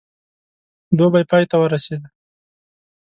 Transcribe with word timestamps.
دوبی 0.97 1.23
پای 1.29 1.43
ته 1.49 1.55
ورسېدی. 1.59 2.09